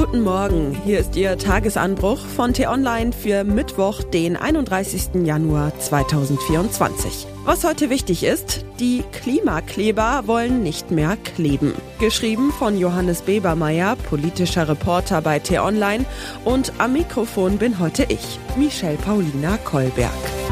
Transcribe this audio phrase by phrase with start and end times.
[0.00, 5.26] Guten Morgen, hier ist Ihr Tagesanbruch von T-Online für Mittwoch, den 31.
[5.26, 7.26] Januar 2024.
[7.44, 11.74] Was heute wichtig ist, die Klimakleber wollen nicht mehr kleben.
[11.98, 16.06] Geschrieben von Johannes Bebermeier, politischer Reporter bei T-Online
[16.46, 20.49] und am Mikrofon bin heute ich, Michelle Paulina Kolberg.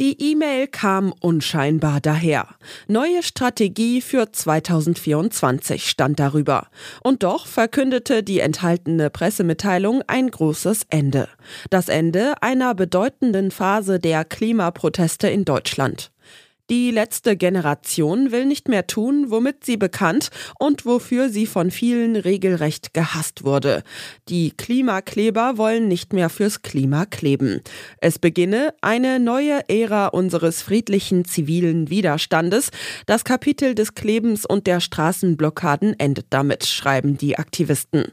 [0.00, 2.48] Die E-Mail kam unscheinbar daher.
[2.88, 6.66] Neue Strategie für 2024 stand darüber.
[7.04, 11.28] Und doch verkündete die enthaltene Pressemitteilung ein großes Ende.
[11.70, 16.10] Das Ende einer bedeutenden Phase der Klimaproteste in Deutschland.
[16.70, 22.16] Die letzte Generation will nicht mehr tun, womit sie bekannt und wofür sie von vielen
[22.16, 23.82] regelrecht gehasst wurde.
[24.30, 27.60] Die Klimakleber wollen nicht mehr fürs Klima kleben.
[28.00, 32.70] Es beginne eine neue Ära unseres friedlichen zivilen Widerstandes.
[33.04, 38.04] Das Kapitel des Klebens und der Straßenblockaden endet damit, schreiben die Aktivisten.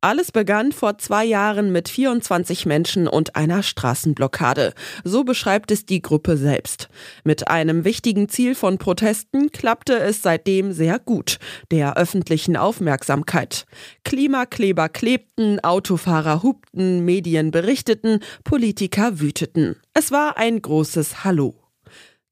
[0.00, 4.74] Alles begann vor zwei Jahren mit 24 Menschen und einer Straßenblockade.
[5.04, 6.88] So beschreibt es die Gruppe selbst.
[7.24, 11.38] Mit einem wichtigen Ziel von Protesten klappte es seitdem sehr gut,
[11.70, 13.66] der öffentlichen Aufmerksamkeit.
[14.04, 19.76] Klimakleber klebten, Autofahrer hupten, Medien berichteten, Politiker wüteten.
[19.94, 21.57] Es war ein großes Hallo.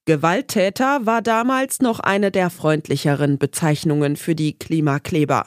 [0.09, 5.47] Gewalttäter war damals noch eine der freundlicheren Bezeichnungen für die Klimakleber.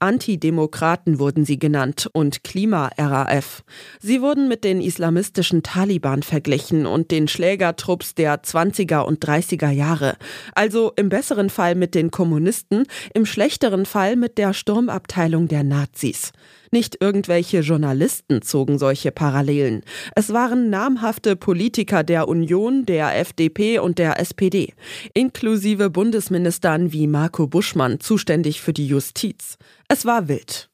[0.00, 3.62] Antidemokraten wurden sie genannt und Klima-RAF.
[4.00, 10.16] Sie wurden mit den islamistischen Taliban verglichen und den Schlägertrupps der 20er und 30er Jahre.
[10.56, 16.32] Also im besseren Fall mit den Kommunisten, im schlechteren Fall mit der Sturmabteilung der Nazis.
[16.70, 19.82] Nicht irgendwelche Journalisten zogen solche Parallelen.
[20.14, 24.72] Es waren namhafte Politiker der Union, der FDP und der SPD,
[25.12, 29.56] inklusive Bundesministern wie Marco Buschmann, zuständig für die Justiz.
[29.88, 30.69] Es war wild.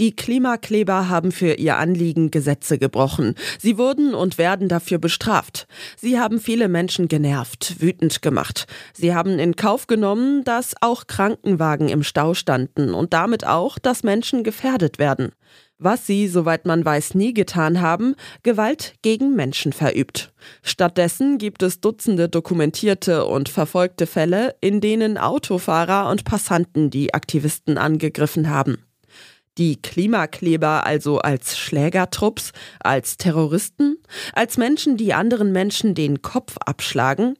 [0.00, 3.36] Die Klimakleber haben für ihr Anliegen Gesetze gebrochen.
[3.60, 5.68] Sie wurden und werden dafür bestraft.
[5.96, 8.66] Sie haben viele Menschen genervt, wütend gemacht.
[8.92, 14.02] Sie haben in Kauf genommen, dass auch Krankenwagen im Stau standen und damit auch, dass
[14.02, 15.30] Menschen gefährdet werden.
[15.78, 20.32] Was sie, soweit man weiß, nie getan haben, Gewalt gegen Menschen verübt.
[20.62, 27.78] Stattdessen gibt es Dutzende dokumentierte und verfolgte Fälle, in denen Autofahrer und Passanten die Aktivisten
[27.78, 28.78] angegriffen haben.
[29.56, 33.98] Die Klimakleber also als Schlägertrupps, als Terroristen,
[34.32, 37.36] als Menschen, die anderen Menschen den Kopf abschlagen?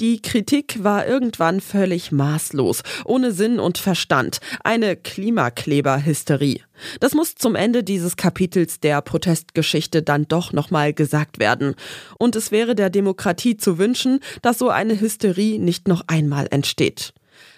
[0.00, 6.62] Die Kritik war irgendwann völlig maßlos, ohne Sinn und Verstand, eine Klimakleberhysterie.
[7.00, 11.74] Das muss zum Ende dieses Kapitels der Protestgeschichte dann doch nochmal gesagt werden.
[12.18, 17.12] Und es wäre der Demokratie zu wünschen, dass so eine Hysterie nicht noch einmal entsteht.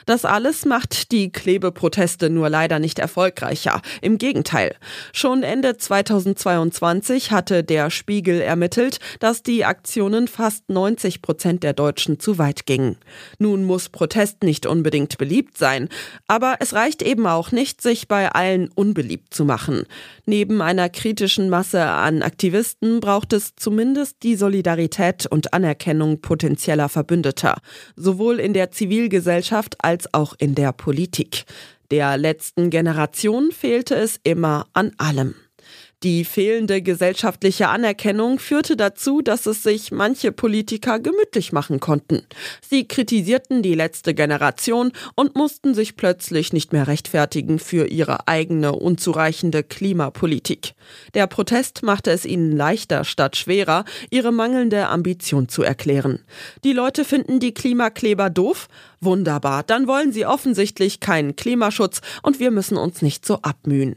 [0.07, 3.81] Das alles macht die Klebeproteste nur leider nicht erfolgreicher.
[4.01, 4.75] Im Gegenteil.
[5.13, 12.19] Schon Ende 2022 hatte der Spiegel ermittelt, dass die Aktionen fast 90 Prozent der Deutschen
[12.19, 12.97] zu weit gingen.
[13.39, 15.89] Nun muss Protest nicht unbedingt beliebt sein,
[16.27, 19.85] aber es reicht eben auch nicht, sich bei allen unbeliebt zu machen.
[20.27, 27.59] Neben einer kritischen Masse an Aktivisten braucht es zumindest die Solidarität und Anerkennung potenzieller Verbündeter,
[27.97, 31.45] sowohl in der Zivilgesellschaft als als auch in der Politik.
[31.91, 35.35] Der letzten Generation fehlte es immer an allem.
[36.03, 42.27] Die fehlende gesellschaftliche Anerkennung führte dazu, dass es sich manche Politiker gemütlich machen konnten.
[42.61, 48.73] Sie kritisierten die letzte Generation und mussten sich plötzlich nicht mehr rechtfertigen für ihre eigene
[48.73, 50.75] unzureichende Klimapolitik.
[51.15, 56.25] Der Protest machte es ihnen leichter statt schwerer, ihre mangelnde Ambition zu erklären.
[56.65, 58.67] Die Leute finden die Klimakleber doof?
[59.05, 63.97] Wunderbar, dann wollen sie offensichtlich keinen Klimaschutz und wir müssen uns nicht so abmühen.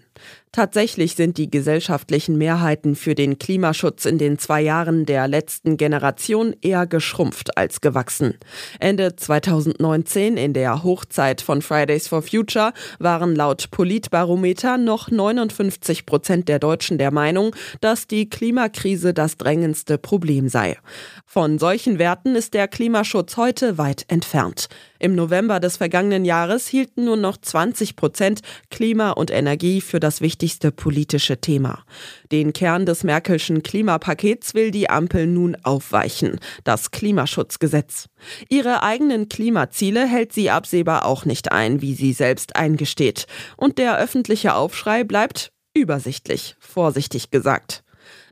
[0.52, 6.56] Tatsächlich sind die gesellschaftlichen Mehrheiten für den Klimaschutz in den zwei Jahren der letzten Generation
[6.62, 8.36] eher geschrumpft als gewachsen.
[8.80, 16.48] Ende 2019 in der Hochzeit von Fridays for Future waren laut Politbarometer noch 59 Prozent
[16.48, 20.78] der Deutschen der Meinung, dass die Klimakrise das drängendste Problem sei.
[21.26, 24.70] Von solchen Werten ist der Klimaschutz heute weit entfernt.
[25.00, 30.22] Im November des vergangenen Jahres hielten nur noch 20 Prozent Klima und Energie für das
[30.22, 31.84] wichtigste politische Thema.
[32.32, 38.08] Den Kern des Merkelschen Klimapakets will die Ampel nun aufweichen, das Klimaschutzgesetz.
[38.50, 43.28] Ihre eigenen Klimaziele hält sie absehbar auch nicht ein, wie sie selbst eingesteht.
[43.58, 47.85] Und der öffentliche Aufschrei bleibt übersichtlich, vorsichtig gesagt.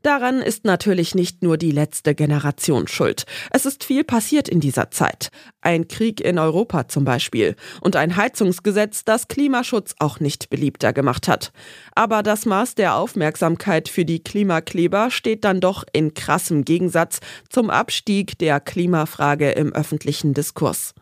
[0.03, 3.23] Daran ist natürlich nicht nur die letzte Generation schuld.
[3.51, 5.29] Es ist viel passiert in dieser Zeit.
[5.61, 11.29] Ein Krieg in Europa zum Beispiel und ein Heizungsgesetz, das Klimaschutz auch nicht beliebter gemacht
[11.29, 11.53] hat.
[11.95, 17.69] Aber das Maß der Aufmerksamkeit für die Klimakleber steht dann doch in krassem Gegensatz zum
[17.69, 20.93] Abstieg der Klimafrage im öffentlichen Diskurs.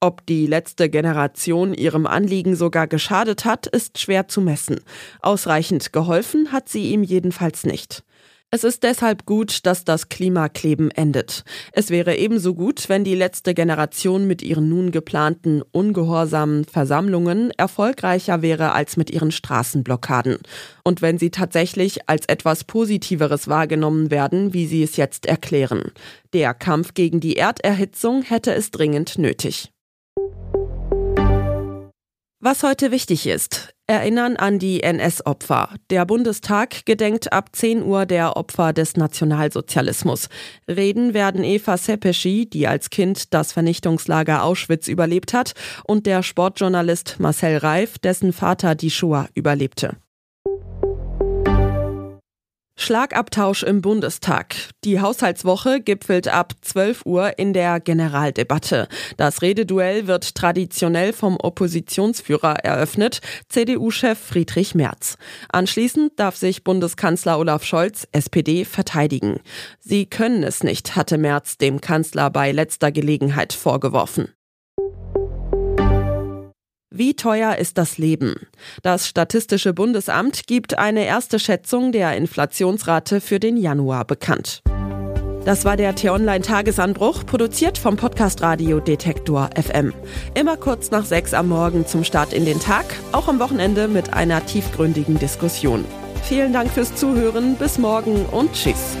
[0.00, 4.80] Ob die letzte Generation ihrem Anliegen sogar geschadet hat, ist schwer zu messen.
[5.20, 8.02] Ausreichend geholfen hat sie ihm jedenfalls nicht.
[8.52, 11.42] Es ist deshalb gut, dass das Klimakleben endet.
[11.72, 18.42] Es wäre ebenso gut, wenn die letzte Generation mit ihren nun geplanten ungehorsamen Versammlungen erfolgreicher
[18.42, 20.38] wäre als mit ihren Straßenblockaden.
[20.84, 25.90] Und wenn sie tatsächlich als etwas Positiveres wahrgenommen werden, wie sie es jetzt erklären.
[26.32, 29.72] Der Kampf gegen die Erderhitzung hätte es dringend nötig.
[32.38, 35.70] Was heute wichtig ist, erinnern an die NS-Opfer.
[35.90, 40.28] Der Bundestag gedenkt ab 10 Uhr der Opfer des Nationalsozialismus.
[40.68, 45.54] Reden werden Eva Sepeschi, die als Kind das Vernichtungslager Auschwitz überlebt hat,
[45.84, 49.96] und der Sportjournalist Marcel Reif, dessen Vater die Shoah überlebte.
[52.86, 54.54] Schlagabtausch im Bundestag.
[54.84, 58.86] Die Haushaltswoche gipfelt ab 12 Uhr in der Generaldebatte.
[59.16, 63.18] Das Rededuell wird traditionell vom Oppositionsführer eröffnet,
[63.48, 65.18] CDU-Chef Friedrich Merz.
[65.48, 69.40] Anschließend darf sich Bundeskanzler Olaf Scholz, SPD, verteidigen.
[69.80, 74.28] Sie können es nicht, hatte Merz dem Kanzler bei letzter Gelegenheit vorgeworfen.
[76.98, 78.46] Wie teuer ist das Leben?
[78.82, 84.62] Das Statistische Bundesamt gibt eine erste Schätzung der Inflationsrate für den Januar bekannt.
[85.44, 89.92] Das war der T-Online-Tagesanbruch, produziert vom Podcast Radio Detektor FM.
[90.34, 94.14] Immer kurz nach sechs am Morgen zum Start in den Tag, auch am Wochenende mit
[94.14, 95.84] einer tiefgründigen Diskussion.
[96.22, 98.96] Vielen Dank fürs Zuhören, bis morgen und tschüss.